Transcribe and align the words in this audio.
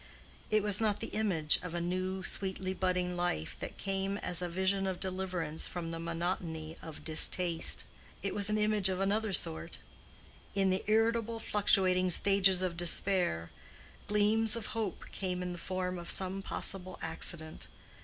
It 0.49 0.63
was 0.63 0.81
not 0.81 0.99
the 0.99 1.09
image 1.13 1.59
of 1.61 1.75
a 1.75 1.79
new 1.79 2.23
sweetly 2.23 2.73
budding 2.73 3.15
life 3.15 3.55
that 3.59 3.77
came 3.77 4.17
as 4.17 4.41
a 4.41 4.49
vision 4.49 4.87
of 4.87 4.99
deliverance 4.99 5.67
from 5.67 5.91
the 5.91 5.99
monotony 5.99 6.75
of 6.81 7.03
distaste: 7.03 7.83
it 8.23 8.33
was 8.33 8.49
an 8.49 8.57
image 8.57 8.89
of 8.89 8.99
another 8.99 9.31
sort. 9.31 9.77
In 10.55 10.71
the 10.71 10.83
irritable, 10.87 11.39
fluctuating 11.39 12.09
stages 12.09 12.63
of 12.63 12.77
despair, 12.77 13.51
gleams 14.07 14.55
of 14.55 14.65
hope 14.73 15.05
came 15.11 15.43
in 15.43 15.51
the 15.51 15.59
form 15.59 15.99
of 15.99 16.09
some 16.09 16.41
possible 16.41 16.97
accident. 17.03 17.67